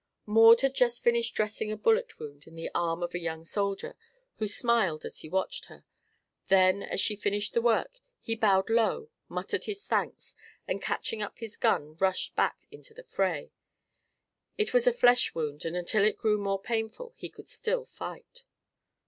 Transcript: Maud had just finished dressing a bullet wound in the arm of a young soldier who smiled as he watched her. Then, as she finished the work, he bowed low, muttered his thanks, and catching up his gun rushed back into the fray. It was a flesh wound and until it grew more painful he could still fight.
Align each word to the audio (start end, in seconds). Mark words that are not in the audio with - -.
Maud 0.25 0.61
had 0.61 0.73
just 0.73 1.03
finished 1.03 1.35
dressing 1.35 1.71
a 1.71 1.77
bullet 1.77 2.17
wound 2.19 2.47
in 2.47 2.55
the 2.55 2.71
arm 2.73 3.03
of 3.03 3.13
a 3.13 3.19
young 3.19 3.45
soldier 3.45 3.95
who 4.39 4.47
smiled 4.47 5.05
as 5.05 5.19
he 5.19 5.29
watched 5.29 5.65
her. 5.65 5.85
Then, 6.47 6.81
as 6.81 6.99
she 6.99 7.15
finished 7.15 7.53
the 7.53 7.61
work, 7.61 7.99
he 8.19 8.33
bowed 8.33 8.71
low, 8.71 9.11
muttered 9.29 9.65
his 9.65 9.85
thanks, 9.85 10.33
and 10.67 10.81
catching 10.81 11.21
up 11.21 11.37
his 11.37 11.55
gun 11.55 11.97
rushed 11.99 12.35
back 12.35 12.65
into 12.71 12.95
the 12.95 13.03
fray. 13.03 13.51
It 14.57 14.73
was 14.73 14.87
a 14.87 14.91
flesh 14.91 15.35
wound 15.35 15.65
and 15.65 15.75
until 15.77 16.03
it 16.03 16.17
grew 16.17 16.39
more 16.41 16.59
painful 16.59 17.13
he 17.15 17.29
could 17.29 17.47
still 17.47 17.85
fight. 17.85 18.43